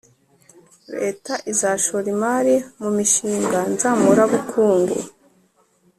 leta 0.99 1.33
izashora 1.51 2.07
imari 2.15 2.55
mu 2.81 2.89
mishinga 2.97 3.59
nzamurabukungu 3.73 4.97